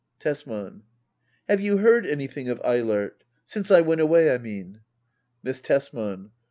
[0.19, 0.81] Tesman.
[1.47, 3.23] Have you heard an3rthing of Eilert?
[3.45, 4.79] Since I went away, I mean.
[5.43, 6.31] Miss Tesman.